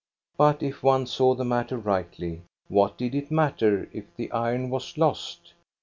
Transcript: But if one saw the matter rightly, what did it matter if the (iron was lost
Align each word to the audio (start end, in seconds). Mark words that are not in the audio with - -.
But 0.35 0.63
if 0.63 0.81
one 0.81 1.05
saw 1.05 1.35
the 1.35 1.45
matter 1.45 1.77
rightly, 1.77 2.41
what 2.69 2.97
did 2.97 3.13
it 3.13 3.29
matter 3.29 3.87
if 3.93 4.05
the 4.15 4.31
(iron 4.31 4.71
was 4.71 4.97
lost 4.97 5.53